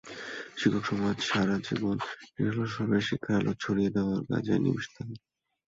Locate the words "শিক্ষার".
3.07-3.37